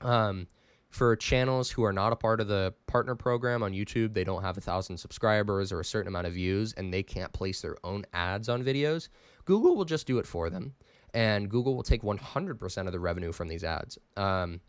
Um, 0.00 0.46
for 0.88 1.16
channels 1.16 1.70
who 1.70 1.84
are 1.84 1.92
not 1.92 2.12
a 2.12 2.16
part 2.16 2.40
of 2.40 2.48
the 2.48 2.72
partner 2.86 3.14
program 3.14 3.62
on 3.62 3.72
YouTube, 3.72 4.14
they 4.14 4.24
don't 4.24 4.42
have 4.42 4.56
a 4.56 4.60
thousand 4.60 4.96
subscribers 4.96 5.70
or 5.70 5.80
a 5.80 5.84
certain 5.84 6.08
amount 6.08 6.26
of 6.26 6.32
views, 6.32 6.72
and 6.74 6.92
they 6.92 7.02
can't 7.02 7.32
place 7.32 7.60
their 7.60 7.76
own 7.84 8.06
ads 8.14 8.48
on 8.48 8.64
videos. 8.64 9.08
Google 9.44 9.76
will 9.76 9.84
just 9.84 10.06
do 10.06 10.18
it 10.18 10.26
for 10.26 10.48
them, 10.48 10.74
and 11.12 11.50
Google 11.50 11.74
will 11.74 11.82
take 11.82 12.02
100% 12.02 12.86
of 12.86 12.92
the 12.92 13.00
revenue 13.00 13.32
from 13.32 13.48
these 13.48 13.64
ads. 13.64 13.98
Um, 14.16 14.60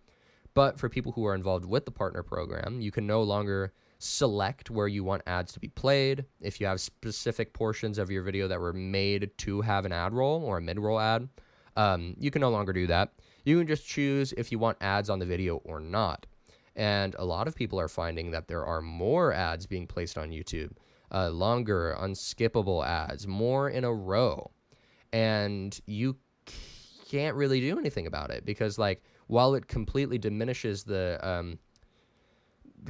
but 0.53 0.79
for 0.79 0.89
people 0.89 1.11
who 1.11 1.25
are 1.25 1.35
involved 1.35 1.65
with 1.65 1.85
the 1.85 1.91
partner 1.91 2.23
program, 2.23 2.81
you 2.81 2.91
can 2.91 3.07
no 3.07 3.21
longer 3.23 3.73
select 3.99 4.69
where 4.69 4.87
you 4.87 5.03
want 5.03 5.21
ads 5.27 5.51
to 5.53 5.59
be 5.59 5.67
played. 5.67 6.25
If 6.41 6.59
you 6.59 6.67
have 6.67 6.81
specific 6.81 7.53
portions 7.53 7.97
of 7.97 8.09
your 8.09 8.23
video 8.23 8.47
that 8.47 8.59
were 8.59 8.73
made 8.73 9.31
to 9.39 9.61
have 9.61 9.85
an 9.85 9.91
ad 9.91 10.13
roll 10.13 10.43
or 10.43 10.57
a 10.57 10.61
mid 10.61 10.79
roll 10.79 10.99
ad, 10.99 11.27
um, 11.75 12.15
you 12.17 12.31
can 12.31 12.41
no 12.41 12.49
longer 12.49 12.73
do 12.73 12.87
that. 12.87 13.13
You 13.45 13.57
can 13.57 13.67
just 13.67 13.87
choose 13.87 14.33
if 14.33 14.51
you 14.51 14.59
want 14.59 14.77
ads 14.81 15.09
on 15.09 15.19
the 15.19 15.25
video 15.25 15.57
or 15.57 15.79
not. 15.79 16.25
And 16.75 17.15
a 17.19 17.25
lot 17.25 17.47
of 17.47 17.55
people 17.55 17.79
are 17.79 17.87
finding 17.89 18.31
that 18.31 18.47
there 18.47 18.65
are 18.65 18.81
more 18.81 19.33
ads 19.33 19.65
being 19.65 19.85
placed 19.85 20.17
on 20.17 20.29
YouTube, 20.29 20.71
uh, 21.11 21.29
longer, 21.29 21.95
unskippable 21.99 22.85
ads, 22.85 23.27
more 23.27 23.69
in 23.69 23.83
a 23.83 23.93
row. 23.93 24.51
And 25.11 25.77
you 25.85 26.15
can't 27.09 27.35
really 27.35 27.59
do 27.59 27.79
anything 27.79 28.07
about 28.07 28.29
it 28.29 28.45
because, 28.45 28.77
like, 28.77 29.03
while 29.29 29.53
it 29.53 29.67
completely 29.67 30.17
diminishes 30.17 30.83
the 30.83 31.19
um, 31.21 31.59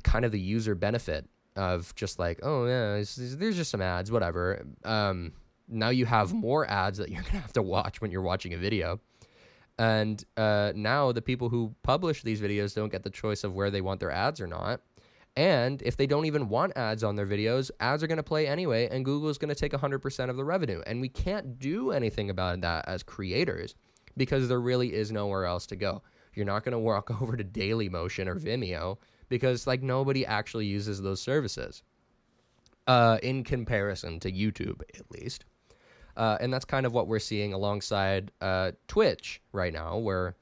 kind 0.04 0.24
of 0.24 0.32
the 0.32 0.40
user 0.40 0.74
benefit 0.74 1.28
of 1.58 1.94
just 1.96 2.18
like, 2.18 2.40
oh, 2.44 2.66
yeah, 2.66 3.04
there's 3.18 3.58
just 3.58 3.70
some 3.70 3.82
ads, 3.82 4.10
whatever. 4.10 4.66
Um, 4.86 5.34
now 5.68 5.90
you 5.90 6.06
have 6.06 6.34
more 6.34 6.66
ads 6.70 6.98
that 6.98 7.10
you're 7.10 7.24
to 7.24 7.32
have 7.32 7.52
to 7.54 7.62
watch 7.62 8.00
when 8.00 8.10
you're 8.10 8.22
watching 8.22 8.54
a 8.54 8.58
video. 8.58 9.02
And 9.78 10.24
uh, 10.38 10.72
now 10.76 11.12
the 11.12 11.22
people 11.22 11.50
who 11.50 11.76
publish 11.84 12.24
these 12.24 12.40
videos 12.40 12.74
don't 12.74 12.90
get 12.90 13.04
the 13.04 13.10
choice 13.10 13.44
of 13.44 13.54
where 13.54 13.70
they 13.70 13.82
want 13.82 14.00
their 14.00 14.12
ads 14.12 14.40
or 14.40 14.48
not. 14.48 14.80
And 15.36 15.82
if 15.82 15.98
they 15.98 16.08
don't 16.08 16.26
even 16.26 16.48
want 16.48 16.78
ads 16.78 17.04
on 17.04 17.18
their 17.18 17.28
videos, 17.28 17.70
ads 17.82 18.02
are 18.02 18.08
going 18.08 18.18
to 18.18 18.24
play 18.24 18.48
anyway, 18.48 18.88
and 18.90 19.04
Google 19.04 19.28
is 19.28 19.38
going 19.38 19.54
to 19.54 19.56
take 19.56 19.74
100% 19.74 20.30
of 20.30 20.38
the 20.38 20.46
revenue. 20.46 20.82
And 20.88 21.02
we 21.02 21.10
can't 21.10 21.60
do 21.60 21.92
anything 21.92 22.30
about 22.30 22.62
that 22.62 22.88
as 22.88 23.04
creators 23.04 23.76
because 24.16 24.48
there 24.48 24.62
really 24.62 24.94
is 24.94 25.12
nowhere 25.12 25.44
else 25.44 25.66
to 25.68 25.76
go. 25.76 26.02
You're 26.40 26.46
not 26.46 26.64
going 26.64 26.72
to 26.72 26.80
walk 26.80 27.12
over 27.22 27.36
to 27.36 27.44
Dailymotion 27.44 28.28
or 28.28 28.36
Vimeo 28.36 28.98
because 29.28 29.68
like 29.68 29.84
nobody 29.84 30.26
actually 30.26 30.68
uses 30.68 31.02
those 31.02 31.22
services 31.22 31.84
uh, 32.88 33.18
in 33.22 33.44
comparison 33.44 34.22
to 34.22 34.32
YouTube, 34.32 34.82
at 34.98 35.12
least. 35.12 35.44
Uh, 36.16 36.38
and 36.40 36.52
that's 36.54 36.64
kind 36.64 36.86
of 36.86 36.94
what 36.94 37.08
we're 37.08 37.20
seeing 37.20 37.52
alongside 37.52 38.32
uh, 38.40 38.72
Twitch 38.88 39.42
right 39.52 39.74
now, 39.74 39.98
where 39.98 40.38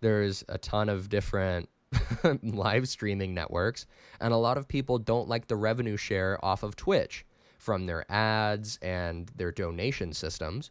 there's 0.00 0.44
a 0.50 0.58
ton 0.58 0.90
of 0.90 1.08
different 1.08 1.66
live 2.42 2.86
streaming 2.86 3.32
networks, 3.32 3.86
and 4.20 4.34
a 4.34 4.36
lot 4.36 4.58
of 4.58 4.68
people 4.68 4.98
don't 4.98 5.28
like 5.28 5.46
the 5.48 5.56
revenue 5.56 5.96
share 5.96 6.42
off 6.44 6.62
of 6.62 6.76
Twitch 6.76 7.24
from 7.56 7.86
their 7.86 8.04
ads 8.12 8.78
and 8.82 9.30
their 9.36 9.50
donation 9.50 10.12
systems. 10.12 10.70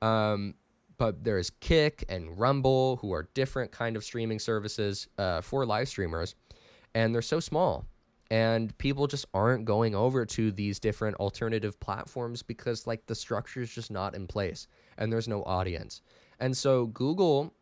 Um, 0.00 0.54
but 0.98 1.22
there's 1.24 1.50
Kick 1.60 2.04
and 2.08 2.38
Rumble, 2.38 2.96
who 2.96 3.12
are 3.12 3.28
different 3.34 3.70
kind 3.72 3.96
of 3.96 4.04
streaming 4.04 4.38
services 4.38 5.08
uh, 5.18 5.40
for 5.40 5.64
live 5.64 5.88
streamers, 5.88 6.34
and 6.94 7.14
they're 7.14 7.22
so 7.22 7.40
small. 7.40 7.86
And 8.30 8.76
people 8.76 9.06
just 9.06 9.24
aren't 9.32 9.64
going 9.64 9.94
over 9.94 10.26
to 10.26 10.52
these 10.52 10.78
different 10.78 11.16
alternative 11.16 11.80
platforms 11.80 12.42
because 12.42 12.86
like 12.86 13.06
the 13.06 13.14
structure 13.14 13.62
is 13.62 13.72
just 13.72 13.90
not 13.90 14.14
in 14.14 14.26
place 14.26 14.66
and 14.98 15.10
there's 15.10 15.28
no 15.28 15.42
audience. 15.44 16.02
And 16.38 16.54
so 16.54 16.86
google 16.88 17.54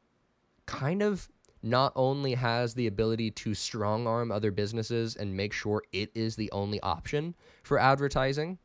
kind 0.66 1.02
of 1.02 1.28
not 1.62 1.93
only 1.97 2.35
has 2.35 2.75
the 2.75 2.87
ability 2.88 3.31
to 3.31 3.55
strong 3.55 4.07
arm 4.07 4.31
other 4.33 4.50
businesses 4.50 5.16
and 5.16 5.37
make 5.37 5.52
sure 5.52 5.83
it 5.93 6.11
is 6.14 6.37
the 6.37 6.50
only 6.52 6.81
option 6.81 7.35
for 7.62 7.78
advertising 7.78 8.59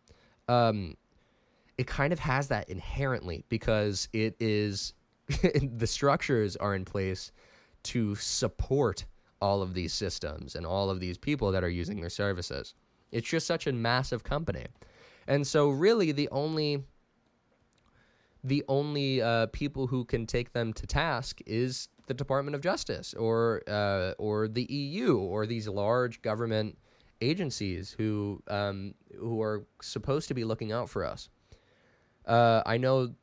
um, 0.47 0.95
it 1.77 1.87
kind 1.87 2.13
of 2.13 2.19
has 2.19 2.47
that 2.49 2.69
inherently 2.69 3.43
because 3.49 4.07
it 4.13 4.35
is 4.39 4.93
the 5.53 5.87
structures 5.87 6.55
are 6.57 6.75
in 6.75 6.85
place 6.85 7.31
to 7.83 8.15
support 8.15 9.05
all 9.41 9.61
of 9.61 9.73
these 9.73 9.93
systems 9.93 10.55
and 10.55 10.65
all 10.65 10.89
of 10.89 10.99
these 10.99 11.17
people 11.17 11.51
that 11.51 11.63
are 11.63 11.69
using 11.69 11.99
their 11.99 12.09
services. 12.09 12.75
It's 13.11 13.27
just 13.27 13.47
such 13.47 13.67
a 13.67 13.73
massive 13.73 14.23
company. 14.23 14.67
And 15.27 15.45
so 15.45 15.69
really 15.69 16.11
the 16.11 16.29
only 16.29 16.83
the 18.43 18.63
only 18.67 19.21
uh, 19.21 19.47
people 19.47 19.85
who 19.85 20.03
can 20.03 20.25
take 20.25 20.51
them 20.53 20.73
to 20.73 20.87
task 20.87 21.41
is 21.45 21.89
the 22.07 22.13
Department 22.13 22.55
of 22.55 22.61
Justice 22.61 23.13
or 23.13 23.61
uh, 23.67 24.13
or 24.17 24.47
the 24.47 24.63
EU 24.63 25.17
or 25.17 25.45
these 25.45 25.67
large 25.67 26.21
government 26.21 26.77
agencies 27.21 27.95
who 27.97 28.41
um, 28.47 28.95
who 29.17 29.41
are 29.41 29.65
supposed 29.81 30.27
to 30.27 30.33
be 30.33 30.43
looking 30.43 30.71
out 30.71 30.89
for 30.89 31.05
us. 31.05 31.29
Uh, 32.25 32.61
I 32.65 32.77
know 32.77 33.13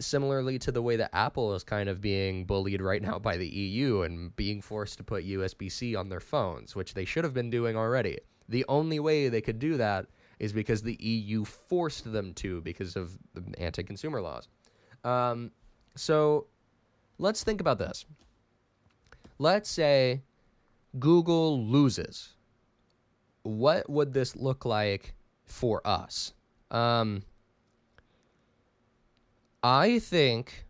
similarly 0.00 0.58
to 0.58 0.72
the 0.72 0.82
way 0.82 0.96
that 0.96 1.14
Apple 1.14 1.54
is 1.54 1.62
kind 1.62 1.88
of 1.88 2.00
being 2.00 2.44
bullied 2.44 2.80
right 2.80 3.02
now 3.02 3.18
by 3.18 3.36
the 3.36 3.46
EU 3.46 4.02
and 4.02 4.34
being 4.36 4.60
forced 4.60 4.98
to 4.98 5.04
put 5.04 5.26
USB 5.26 5.70
C 5.70 5.94
on 5.94 6.08
their 6.08 6.20
phones, 6.20 6.74
which 6.74 6.94
they 6.94 7.04
should 7.04 7.24
have 7.24 7.34
been 7.34 7.50
doing 7.50 7.76
already. 7.76 8.18
The 8.48 8.64
only 8.68 9.00
way 9.00 9.28
they 9.28 9.40
could 9.40 9.58
do 9.58 9.76
that 9.76 10.06
is 10.38 10.52
because 10.52 10.82
the 10.82 10.96
EU 11.00 11.44
forced 11.44 12.10
them 12.10 12.34
to 12.34 12.60
because 12.60 12.96
of 12.96 13.18
the 13.34 13.42
anti 13.58 13.82
consumer 13.82 14.20
laws. 14.20 14.48
Um, 15.04 15.50
so 15.94 16.46
let's 17.18 17.42
think 17.42 17.60
about 17.60 17.78
this. 17.78 18.04
Let's 19.38 19.70
say 19.70 20.22
Google 20.98 21.64
loses. 21.66 22.34
What 23.42 23.88
would 23.88 24.12
this 24.12 24.34
look 24.34 24.64
like 24.64 25.14
for 25.44 25.86
us? 25.86 26.32
Um, 26.70 27.22
I 29.62 29.98
think 29.98 30.66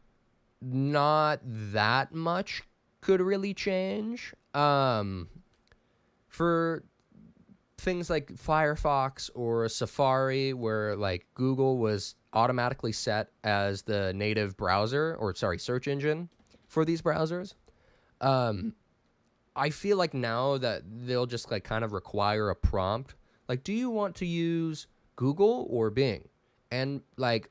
not 0.61 1.41
that 1.45 2.15
much 2.15 2.63
could 3.01 3.21
really 3.21 3.55
change. 3.55 4.35
Um, 4.55 5.29
for 6.29 6.85
things 7.79 8.11
like 8.11 8.33
Firefox 8.35 9.31
or 9.35 9.69
Safari, 9.69 10.53
where 10.53 10.97
like 10.97 11.27
Google 11.35 11.79
was 11.79 12.15
automatically 12.33 12.93
set 12.93 13.31
as 13.45 13.83
the 13.83 14.13
native 14.13 14.57
browser 14.57 15.17
or 15.19 15.35
sorry 15.35 15.59
search 15.59 15.89
engine 15.89 16.29
for 16.69 16.85
these 16.85 17.01
browsers. 17.01 17.55
Um, 18.21 18.75
I 19.55 19.71
feel 19.71 19.97
like 19.97 20.13
now 20.15 20.59
that 20.59 20.83
they'll 20.87 21.27
just 21.27 21.51
like 21.51 21.65
kind 21.65 21.85
of 21.85 21.93
require 21.93 22.51
a 22.51 22.55
prompt, 22.57 23.15
like, 23.49 23.63
do 23.65 23.73
you 23.73 23.89
want 23.89 24.17
to 24.17 24.27
use 24.27 24.87
Google 25.17 25.67
or 25.71 25.91
Bing? 25.91 26.29
And 26.71 27.01
like 27.17 27.51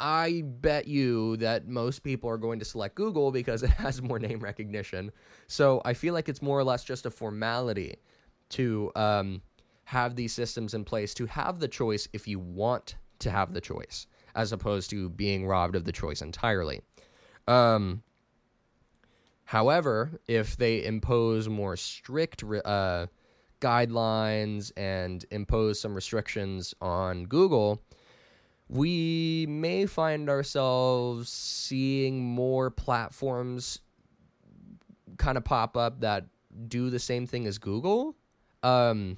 I 0.00 0.42
bet 0.44 0.86
you 0.86 1.36
that 1.38 1.66
most 1.66 2.00
people 2.00 2.30
are 2.30 2.38
going 2.38 2.58
to 2.58 2.64
select 2.64 2.94
Google 2.94 3.30
because 3.30 3.62
it 3.62 3.70
has 3.78 4.00
more 4.02 4.18
name 4.18 4.40
recognition. 4.40 5.10
So 5.46 5.82
I 5.84 5.94
feel 5.94 6.14
like 6.14 6.28
it's 6.28 6.42
more 6.42 6.58
or 6.58 6.64
less 6.64 6.84
just 6.84 7.06
a 7.06 7.10
formality 7.10 7.96
to 8.50 8.92
um, 8.96 9.42
have 9.84 10.16
these 10.16 10.32
systems 10.32 10.74
in 10.74 10.84
place 10.84 11.14
to 11.14 11.26
have 11.26 11.58
the 11.58 11.68
choice 11.68 12.08
if 12.12 12.28
you 12.28 12.38
want 12.38 12.96
to 13.18 13.30
have 13.30 13.52
the 13.52 13.60
choice, 13.60 14.06
as 14.34 14.52
opposed 14.52 14.90
to 14.90 15.08
being 15.10 15.46
robbed 15.46 15.74
of 15.74 15.84
the 15.84 15.92
choice 15.92 16.22
entirely. 16.22 16.80
Um, 17.48 18.02
however, 19.44 20.20
if 20.28 20.56
they 20.56 20.84
impose 20.84 21.48
more 21.48 21.76
strict 21.76 22.44
uh, 22.44 23.06
guidelines 23.60 24.70
and 24.76 25.24
impose 25.30 25.80
some 25.80 25.94
restrictions 25.94 26.74
on 26.80 27.24
Google, 27.24 27.82
we 28.68 29.46
may 29.48 29.86
find 29.86 30.28
ourselves 30.28 31.30
seeing 31.30 32.22
more 32.22 32.70
platforms 32.70 33.80
kind 35.16 35.36
of 35.38 35.44
pop 35.44 35.76
up 35.76 36.00
that 36.00 36.26
do 36.68 36.90
the 36.90 36.98
same 36.98 37.26
thing 37.26 37.46
as 37.46 37.58
Google. 37.58 38.14
Um, 38.62 39.16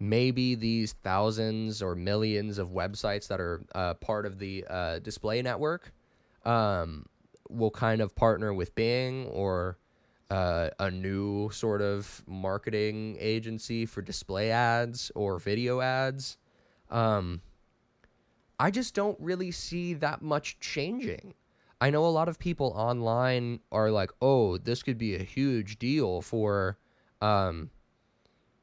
maybe 0.00 0.54
these 0.54 0.92
thousands 0.92 1.82
or 1.82 1.94
millions 1.94 2.58
of 2.58 2.70
websites 2.70 3.28
that 3.28 3.40
are 3.40 3.62
uh, 3.74 3.94
part 3.94 4.26
of 4.26 4.38
the 4.38 4.64
uh, 4.68 4.98
display 4.98 5.40
network 5.42 5.92
um, 6.44 7.06
will 7.48 7.70
kind 7.70 8.00
of 8.00 8.14
partner 8.14 8.52
with 8.52 8.74
Bing 8.74 9.26
or 9.26 9.78
uh, 10.30 10.70
a 10.80 10.90
new 10.90 11.50
sort 11.50 11.80
of 11.80 12.22
marketing 12.26 13.16
agency 13.20 13.86
for 13.86 14.02
display 14.02 14.50
ads 14.50 15.12
or 15.14 15.38
video 15.38 15.80
ads. 15.80 16.38
Um, 16.90 17.40
I 18.58 18.70
just 18.70 18.94
don't 18.94 19.18
really 19.20 19.50
see 19.50 19.94
that 19.94 20.22
much 20.22 20.60
changing. 20.60 21.34
I 21.80 21.90
know 21.90 22.06
a 22.06 22.08
lot 22.08 22.28
of 22.28 22.38
people 22.38 22.72
online 22.76 23.60
are 23.72 23.90
like, 23.90 24.10
"Oh, 24.22 24.58
this 24.58 24.82
could 24.82 24.98
be 24.98 25.14
a 25.14 25.22
huge 25.22 25.78
deal 25.78 26.22
for 26.22 26.78
um, 27.20 27.70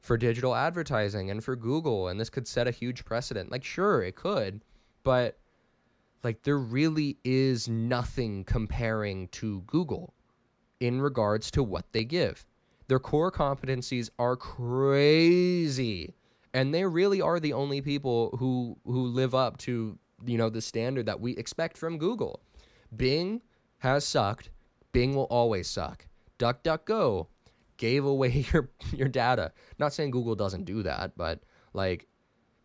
for 0.00 0.16
digital 0.16 0.54
advertising 0.54 1.30
and 1.30 1.44
for 1.44 1.54
Google, 1.56 2.08
and 2.08 2.18
this 2.18 2.30
could 2.30 2.48
set 2.48 2.66
a 2.66 2.70
huge 2.70 3.04
precedent." 3.04 3.50
Like, 3.50 3.64
sure, 3.64 4.02
it 4.02 4.16
could, 4.16 4.64
but 5.04 5.38
like 6.24 6.42
there 6.42 6.58
really 6.58 7.18
is 7.24 7.68
nothing 7.68 8.44
comparing 8.44 9.28
to 9.28 9.62
Google 9.62 10.14
in 10.80 11.00
regards 11.00 11.50
to 11.52 11.62
what 11.62 11.92
they 11.92 12.04
give. 12.04 12.44
Their 12.88 12.98
core 12.98 13.32
competencies 13.32 14.10
are 14.18 14.36
crazy. 14.36 16.14
And 16.54 16.74
they 16.74 16.84
really 16.84 17.20
are 17.20 17.40
the 17.40 17.52
only 17.52 17.80
people 17.80 18.36
who 18.38 18.76
who 18.84 19.06
live 19.06 19.34
up 19.34 19.56
to, 19.58 19.98
you 20.24 20.38
know, 20.38 20.50
the 20.50 20.60
standard 20.60 21.06
that 21.06 21.20
we 21.20 21.32
expect 21.36 21.78
from 21.78 21.98
Google. 21.98 22.40
Bing 22.94 23.40
has 23.78 24.04
sucked. 24.04 24.50
Bing 24.92 25.14
will 25.14 25.24
always 25.24 25.68
suck. 25.68 26.06
DuckDuckGo 26.38 27.26
gave 27.76 28.04
away 28.04 28.46
your 28.52 28.70
your 28.92 29.08
data. 29.08 29.52
Not 29.78 29.92
saying 29.92 30.10
Google 30.10 30.34
doesn't 30.34 30.64
do 30.64 30.82
that, 30.82 31.12
but 31.16 31.40
like 31.72 32.06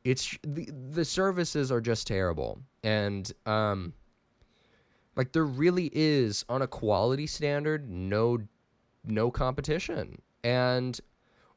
it's 0.03 0.37
the 0.43 0.69
the 0.91 1.05
services 1.05 1.71
are 1.71 1.81
just 1.81 2.07
terrible. 2.07 2.59
And 2.83 3.31
um 3.45 3.93
like 5.15 5.31
there 5.31 5.45
really 5.45 5.89
is 5.93 6.45
on 6.47 6.61
a 6.61 6.67
quality 6.67 7.27
standard 7.27 7.89
no 7.89 8.39
no 9.03 9.31
competition. 9.31 10.21
And 10.43 10.99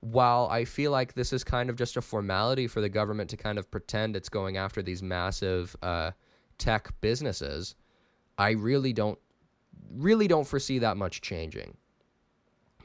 while 0.00 0.48
I 0.50 0.64
feel 0.64 0.90
like 0.90 1.14
this 1.14 1.32
is 1.32 1.44
kind 1.44 1.68
of 1.70 1.76
just 1.76 1.96
a 1.96 2.02
formality 2.02 2.66
for 2.66 2.80
the 2.80 2.88
government 2.88 3.30
to 3.30 3.36
kind 3.36 3.58
of 3.58 3.70
pretend 3.70 4.16
it's 4.16 4.28
going 4.28 4.56
after 4.56 4.82
these 4.82 5.02
massive 5.02 5.76
uh, 5.82 6.12
tech 6.58 6.90
businesses, 7.00 7.74
I 8.38 8.50
really 8.50 8.92
don't 8.92 9.18
really 9.92 10.28
don't 10.28 10.46
foresee 10.46 10.78
that 10.78 10.96
much 10.96 11.20
changing 11.20 11.76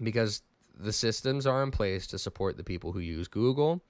because 0.01 0.41
the 0.77 0.91
systems 0.91 1.47
are 1.47 1.63
in 1.63 1.71
place 1.71 2.07
to 2.07 2.17
support 2.17 2.57
the 2.57 2.63
people 2.63 2.91
who 2.91 2.99
use 2.99 3.27
Google. 3.27 3.81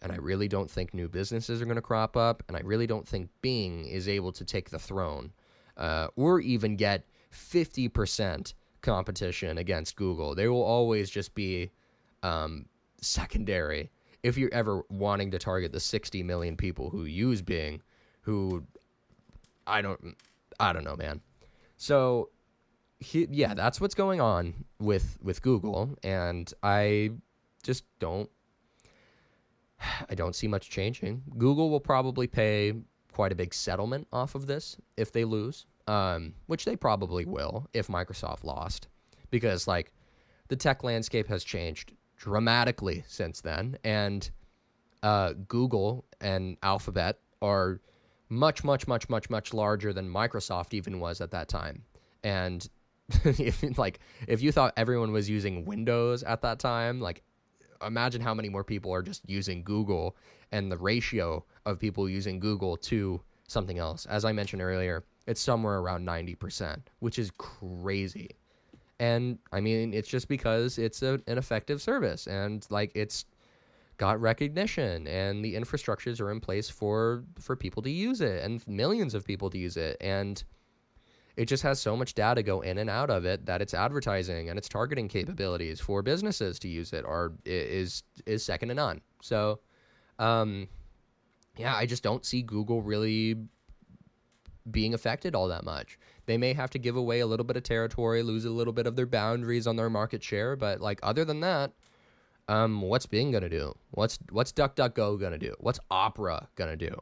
And 0.00 0.10
I 0.10 0.16
really 0.16 0.48
don't 0.48 0.70
think 0.70 0.92
new 0.92 1.08
businesses 1.08 1.62
are 1.62 1.64
going 1.64 1.76
to 1.76 1.82
crop 1.82 2.16
up. 2.16 2.42
And 2.48 2.56
I 2.56 2.60
really 2.60 2.88
don't 2.88 3.06
think 3.06 3.28
Bing 3.40 3.84
is 3.86 4.08
able 4.08 4.32
to 4.32 4.44
take 4.44 4.70
the 4.70 4.78
throne 4.78 5.32
uh, 5.76 6.08
or 6.16 6.40
even 6.40 6.76
get 6.76 7.06
50% 7.32 8.54
competition 8.80 9.58
against 9.58 9.94
Google. 9.94 10.34
They 10.34 10.48
will 10.48 10.62
always 10.62 11.08
just 11.08 11.34
be 11.34 11.70
um, 12.24 12.66
secondary 13.02 13.90
if 14.22 14.38
you're 14.38 14.52
ever 14.52 14.82
wanting 14.88 15.30
to 15.32 15.38
target 15.38 15.72
the 15.72 15.80
60 15.80 16.22
million 16.22 16.56
people 16.56 16.90
who 16.90 17.04
use 17.04 17.42
Bing, 17.42 17.82
who 18.22 18.64
I 19.66 19.82
don't, 19.82 20.16
I 20.60 20.72
don't 20.72 20.84
know, 20.84 20.96
man. 20.96 21.20
So, 21.76 22.30
he, 23.00 23.26
yeah, 23.30 23.54
that's 23.54 23.80
what's 23.80 23.96
going 23.96 24.20
on 24.20 24.64
with 24.78 25.18
with 25.22 25.42
Google, 25.42 25.96
and 26.04 26.52
I 26.62 27.10
just 27.64 27.84
don't, 27.98 28.30
I 30.08 30.14
don't 30.14 30.36
see 30.36 30.46
much 30.46 30.70
changing. 30.70 31.22
Google 31.36 31.70
will 31.70 31.80
probably 31.80 32.28
pay 32.28 32.74
quite 33.12 33.32
a 33.32 33.34
big 33.34 33.52
settlement 33.52 34.06
off 34.12 34.36
of 34.36 34.46
this 34.46 34.76
if 34.96 35.10
they 35.10 35.24
lose, 35.24 35.66
um, 35.88 36.34
which 36.46 36.64
they 36.64 36.76
probably 36.76 37.24
will 37.24 37.66
if 37.72 37.88
Microsoft 37.88 38.44
lost, 38.44 38.86
because 39.30 39.66
like 39.66 39.92
the 40.46 40.56
tech 40.56 40.84
landscape 40.84 41.26
has 41.26 41.42
changed 41.42 41.92
dramatically 42.22 43.02
since 43.08 43.40
then, 43.40 43.76
and 43.82 44.30
uh, 45.02 45.32
Google 45.48 46.04
and 46.20 46.56
Alphabet 46.62 47.18
are 47.42 47.80
much, 48.28 48.62
much, 48.62 48.86
much, 48.86 49.10
much, 49.10 49.28
much 49.28 49.52
larger 49.52 49.92
than 49.92 50.08
Microsoft 50.08 50.72
even 50.72 51.00
was 51.00 51.20
at 51.20 51.32
that 51.32 51.48
time. 51.48 51.82
And 52.22 52.66
if 53.24 53.76
like 53.76 53.98
if 54.28 54.40
you 54.40 54.52
thought 54.52 54.72
everyone 54.76 55.10
was 55.10 55.28
using 55.28 55.64
Windows 55.64 56.22
at 56.22 56.42
that 56.42 56.60
time, 56.60 57.00
like 57.00 57.24
imagine 57.84 58.22
how 58.22 58.34
many 58.34 58.48
more 58.48 58.62
people 58.62 58.94
are 58.94 59.02
just 59.02 59.28
using 59.28 59.64
Google 59.64 60.16
and 60.52 60.70
the 60.70 60.78
ratio 60.78 61.44
of 61.66 61.80
people 61.80 62.08
using 62.08 62.38
Google 62.38 62.76
to 62.76 63.20
something 63.48 63.78
else. 63.78 64.06
As 64.06 64.24
I 64.24 64.30
mentioned 64.30 64.62
earlier, 64.62 65.02
it's 65.26 65.40
somewhere 65.40 65.78
around 65.78 66.06
90%, 66.06 66.82
which 67.00 67.18
is 67.18 67.32
crazy. 67.36 68.30
And 69.02 69.40
I 69.50 69.60
mean, 69.60 69.92
it's 69.92 70.08
just 70.08 70.28
because 70.28 70.78
it's 70.78 71.02
a, 71.02 71.20
an 71.26 71.36
effective 71.36 71.82
service 71.82 72.28
and 72.28 72.64
like 72.70 72.92
it's 72.94 73.24
got 73.96 74.20
recognition 74.20 75.08
and 75.08 75.44
the 75.44 75.56
infrastructures 75.56 76.20
are 76.20 76.30
in 76.30 76.38
place 76.38 76.70
for 76.70 77.24
for 77.36 77.56
people 77.56 77.82
to 77.82 77.90
use 77.90 78.20
it 78.20 78.44
and 78.44 78.66
millions 78.68 79.14
of 79.14 79.24
people 79.24 79.50
to 79.50 79.58
use 79.58 79.76
it 79.76 79.96
and 80.00 80.44
it 81.36 81.46
just 81.46 81.64
has 81.64 81.80
so 81.80 81.96
much 81.96 82.14
data 82.14 82.44
go 82.44 82.60
in 82.60 82.78
and 82.78 82.88
out 82.88 83.10
of 83.10 83.24
it 83.24 83.44
that 83.46 83.60
its 83.60 83.74
advertising 83.74 84.48
and 84.48 84.56
its 84.56 84.68
targeting 84.68 85.08
capabilities 85.08 85.80
for 85.80 86.00
businesses 86.02 86.60
to 86.60 86.68
use 86.68 86.92
it 86.92 87.04
are 87.04 87.32
is 87.44 88.04
is 88.24 88.44
second 88.44 88.68
to 88.68 88.74
none. 88.74 89.00
So, 89.20 89.58
um, 90.20 90.68
yeah, 91.56 91.74
I 91.74 91.86
just 91.86 92.04
don't 92.04 92.24
see 92.24 92.42
Google 92.42 92.82
really 92.82 93.36
being 94.70 94.94
affected 94.94 95.34
all 95.34 95.48
that 95.48 95.64
much. 95.64 95.98
They 96.26 96.38
may 96.38 96.52
have 96.52 96.70
to 96.70 96.78
give 96.78 96.96
away 96.96 97.20
a 97.20 97.26
little 97.26 97.44
bit 97.44 97.56
of 97.56 97.62
territory, 97.62 98.22
lose 98.22 98.44
a 98.44 98.50
little 98.50 98.72
bit 98.72 98.86
of 98.86 98.96
their 98.96 99.06
boundaries 99.06 99.66
on 99.66 99.76
their 99.76 99.90
market 99.90 100.22
share, 100.22 100.56
but 100.56 100.80
like 100.80 101.00
other 101.02 101.24
than 101.24 101.40
that, 101.40 101.72
um, 102.48 102.82
what's 102.82 103.06
Bing 103.06 103.32
gonna 103.32 103.48
do? 103.48 103.74
What's 103.90 104.18
what's 104.30 104.52
DuckDuckGo 104.52 105.20
gonna 105.20 105.38
do? 105.38 105.54
What's 105.58 105.80
Opera 105.90 106.48
gonna 106.56 106.76
do? 106.76 107.00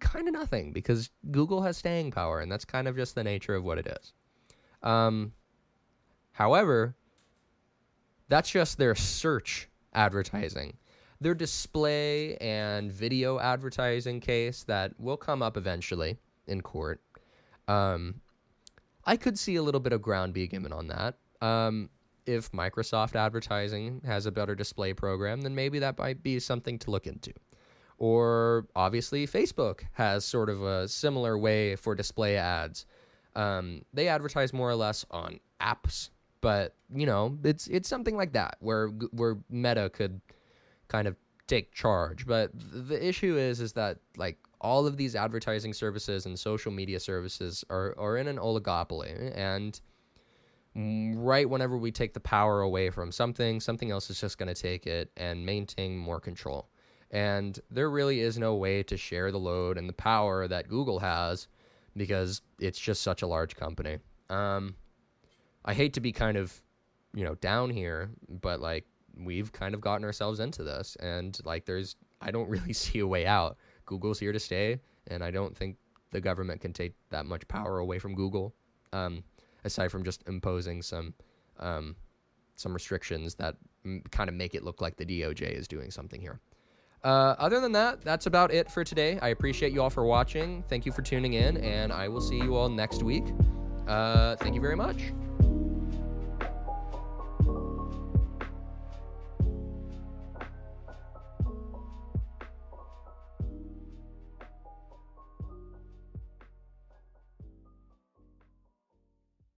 kind 0.00 0.26
of 0.26 0.34
nothing 0.34 0.72
because 0.72 1.10
Google 1.30 1.62
has 1.62 1.76
staying 1.76 2.10
power, 2.10 2.40
and 2.40 2.50
that's 2.50 2.64
kind 2.64 2.88
of 2.88 2.96
just 2.96 3.14
the 3.14 3.24
nature 3.24 3.54
of 3.54 3.64
what 3.64 3.78
it 3.78 3.86
is. 3.86 4.12
Um, 4.82 5.32
however, 6.32 6.96
that's 8.28 8.50
just 8.50 8.78
their 8.78 8.94
search 8.94 9.68
advertising. 9.94 10.76
Their 11.20 11.34
display 11.34 12.36
and 12.36 12.90
video 12.90 13.38
advertising 13.38 14.20
case 14.20 14.64
that 14.64 14.98
will 14.98 15.18
come 15.18 15.42
up 15.42 15.56
eventually 15.56 16.16
in 16.46 16.62
court. 16.62 17.00
Um, 17.70 18.20
I 19.04 19.16
could 19.16 19.38
see 19.38 19.56
a 19.56 19.62
little 19.62 19.80
bit 19.80 19.92
of 19.92 20.02
ground 20.02 20.34
being 20.34 20.48
given 20.50 20.72
on 20.72 20.88
that. 20.88 21.16
Um, 21.40 21.88
if 22.26 22.52
Microsoft 22.52 23.16
advertising 23.16 24.02
has 24.04 24.26
a 24.26 24.32
better 24.32 24.54
display 24.54 24.92
program, 24.92 25.40
then 25.40 25.54
maybe 25.54 25.78
that 25.78 25.98
might 25.98 26.22
be 26.22 26.38
something 26.38 26.78
to 26.80 26.90
look 26.90 27.06
into. 27.06 27.32
Or 27.98 28.66
obviously, 28.74 29.26
Facebook 29.26 29.82
has 29.92 30.24
sort 30.24 30.48
of 30.48 30.62
a 30.62 30.88
similar 30.88 31.38
way 31.38 31.76
for 31.76 31.94
display 31.94 32.36
ads. 32.36 32.86
Um, 33.36 33.82
they 33.92 34.08
advertise 34.08 34.52
more 34.52 34.68
or 34.68 34.74
less 34.74 35.04
on 35.10 35.38
apps, 35.60 36.10
but 36.40 36.74
you 36.92 37.06
know, 37.06 37.38
it's 37.44 37.66
it's 37.68 37.88
something 37.88 38.16
like 38.16 38.32
that 38.32 38.56
where 38.60 38.88
where 39.12 39.36
Meta 39.50 39.90
could 39.90 40.20
kind 40.88 41.06
of 41.06 41.16
take 41.46 41.72
charge. 41.72 42.26
But 42.26 42.50
the 42.54 43.06
issue 43.06 43.36
is 43.36 43.60
is 43.60 43.74
that 43.74 43.98
like 44.16 44.38
all 44.60 44.86
of 44.86 44.96
these 44.96 45.16
advertising 45.16 45.72
services 45.72 46.26
and 46.26 46.38
social 46.38 46.72
media 46.72 47.00
services 47.00 47.64
are 47.70 47.94
are 47.98 48.16
in 48.16 48.28
an 48.28 48.36
oligopoly 48.36 49.32
and 49.36 49.80
right 50.74 51.48
whenever 51.48 51.76
we 51.76 51.90
take 51.90 52.14
the 52.14 52.20
power 52.20 52.60
away 52.60 52.90
from 52.90 53.10
something, 53.10 53.60
something 53.60 53.90
else 53.90 54.08
is 54.10 54.20
just 54.20 54.38
going 54.38 54.52
to 54.52 54.60
take 54.60 54.86
it 54.86 55.10
and 55.16 55.44
maintain 55.44 55.96
more 55.96 56.20
control. 56.20 56.68
And 57.10 57.58
there 57.70 57.90
really 57.90 58.20
is 58.20 58.38
no 58.38 58.54
way 58.54 58.82
to 58.84 58.96
share 58.96 59.32
the 59.32 59.38
load 59.38 59.78
and 59.78 59.88
the 59.88 59.94
power 59.94 60.46
that 60.46 60.68
Google 60.68 61.00
has 61.00 61.48
because 61.96 62.40
it's 62.60 62.78
just 62.78 63.02
such 63.02 63.22
a 63.22 63.26
large 63.26 63.56
company. 63.56 63.98
Um, 64.28 64.76
I 65.64 65.74
hate 65.74 65.94
to 65.94 66.00
be 66.00 66.12
kind 66.12 66.36
of, 66.36 66.54
you 67.14 67.24
know, 67.24 67.34
down 67.36 67.70
here, 67.70 68.10
but 68.28 68.60
like 68.60 68.86
we've 69.16 69.50
kind 69.50 69.74
of 69.74 69.80
gotten 69.80 70.04
ourselves 70.04 70.38
into 70.38 70.62
this, 70.62 70.96
and 71.00 71.36
like 71.44 71.66
there's, 71.66 71.96
I 72.20 72.30
don't 72.30 72.48
really 72.48 72.72
see 72.72 73.00
a 73.00 73.06
way 73.06 73.26
out. 73.26 73.56
Google's 73.90 74.20
here 74.20 74.32
to 74.32 74.38
stay, 74.38 74.80
and 75.08 75.22
I 75.24 75.32
don't 75.32 75.56
think 75.56 75.76
the 76.12 76.20
government 76.20 76.60
can 76.60 76.72
take 76.72 76.94
that 77.10 77.26
much 77.26 77.46
power 77.48 77.78
away 77.78 77.98
from 77.98 78.14
Google, 78.14 78.54
um, 78.92 79.24
aside 79.64 79.90
from 79.90 80.04
just 80.04 80.22
imposing 80.28 80.80
some, 80.80 81.12
um, 81.58 81.96
some 82.54 82.72
restrictions 82.72 83.34
that 83.34 83.56
m- 83.84 84.02
kind 84.12 84.30
of 84.30 84.36
make 84.36 84.54
it 84.54 84.62
look 84.62 84.80
like 84.80 84.96
the 84.96 85.04
DOJ 85.04 85.42
is 85.42 85.66
doing 85.66 85.90
something 85.90 86.20
here. 86.20 86.38
Uh, 87.02 87.34
other 87.38 87.60
than 87.60 87.72
that, 87.72 88.02
that's 88.02 88.26
about 88.26 88.52
it 88.52 88.70
for 88.70 88.84
today. 88.84 89.18
I 89.20 89.28
appreciate 89.28 89.72
you 89.72 89.82
all 89.82 89.90
for 89.90 90.04
watching. 90.04 90.62
Thank 90.68 90.86
you 90.86 90.92
for 90.92 91.02
tuning 91.02 91.32
in, 91.32 91.56
and 91.58 91.92
I 91.92 92.06
will 92.08 92.20
see 92.20 92.36
you 92.36 92.54
all 92.54 92.68
next 92.68 93.02
week. 93.02 93.24
Uh, 93.88 94.36
thank 94.36 94.54
you 94.54 94.60
very 94.60 94.76
much. 94.76 95.12